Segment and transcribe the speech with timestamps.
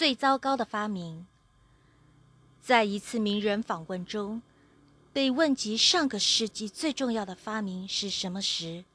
[0.00, 1.26] 最糟糕的发明。
[2.62, 4.40] 在一次名人访问中，
[5.12, 8.86] 被问及上个世纪最重要的发明是什么时，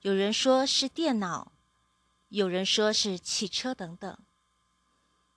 [0.00, 1.52] 有人说是电脑，
[2.30, 4.18] 有人说是汽车等等。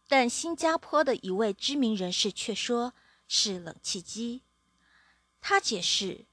[0.08, 2.94] 但新加坡的一位知名人士却说
[3.28, 4.42] 是冷气机。
[5.40, 6.26] 他解释，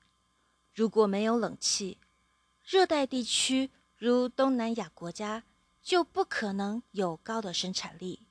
[0.72, 1.98] 如果没有冷气，
[2.64, 3.68] 热带地区
[3.98, 5.42] 如东南亚国家
[5.82, 8.27] 就不可能有高的生产力，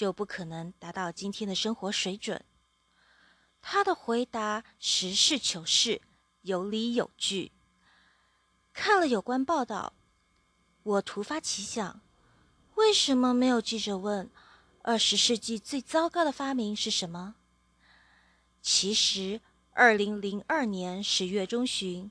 [0.00, 2.42] 就不可能达到今天的生活水准。
[3.60, 6.00] 他的回答实事求是，
[6.40, 7.52] 有理有据。
[8.72, 9.92] 看了有关报道，
[10.84, 12.00] 我突发奇想：
[12.76, 14.30] 为什么没有记者问
[14.80, 17.34] 二十世纪最糟糕的发明是什么？
[18.62, 22.10] 其实，二零零二年十月中旬，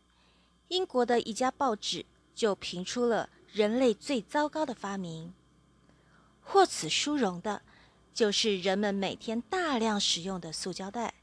[0.67, 5.33] 英国的一家报纸就评出了人类最糟糕的发明。
[6.41, 7.63] 获此殊荣的，
[8.13, 11.13] 就是人们每天大量使用的塑胶袋。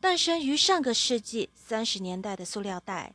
[0.00, 3.14] 诞生于上个世纪三十年代的塑料袋，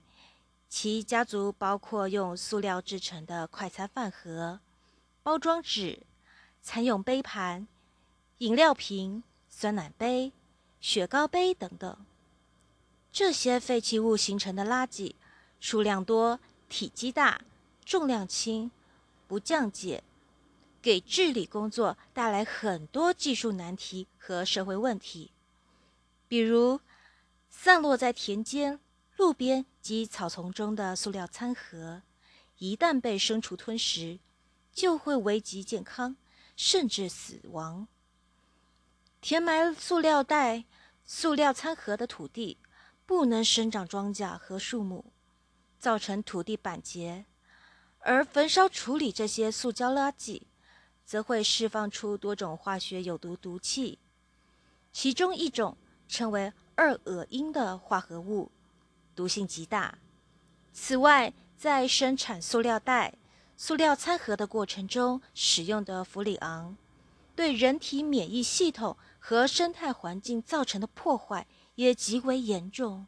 [0.68, 4.60] 其家族包括用塑料制成的快餐饭盒、
[5.22, 6.00] 包装纸、
[6.62, 7.68] 餐用杯盘、
[8.40, 10.34] 饮料瓶、酸奶杯、
[10.82, 11.98] 雪糕杯等等。
[13.12, 15.14] 这些废弃物形成的垃圾
[15.60, 17.40] 数量多、体积大、
[17.86, 18.70] 重量轻、
[19.28, 20.04] 不降解，
[20.84, 25.32] 给治理工作带来很多技术难题和社会问题。
[26.28, 26.82] 比如，
[27.50, 28.82] 散落在田间、
[29.16, 32.02] 路边及草丛中的塑料餐盒，
[32.58, 34.20] 一旦被牲畜吞食，
[34.74, 36.18] 就会危及健康，
[36.58, 37.88] 甚至死亡。
[39.22, 40.66] 填埋塑料袋、
[41.06, 42.58] 塑料餐盒的土地
[43.06, 45.06] 不能生长庄稼和树木，
[45.80, 47.24] 造成土地板结；
[48.00, 50.42] 而焚烧处理这些塑胶垃圾，
[51.06, 53.98] 则会释放出多种化学有毒毒气，
[54.92, 55.78] 其中一种。
[56.06, 58.52] 称为二恶英的化合物，
[59.16, 59.98] 毒性极大。
[60.72, 63.16] 此外，在生产塑料袋、
[63.58, 66.78] 塑料餐盒的过程中使用的氟利昂，
[67.36, 73.08] 对人体免疫系统和生态环境造成的破坏也极为严重。